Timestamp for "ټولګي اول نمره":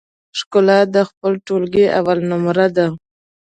1.47-2.67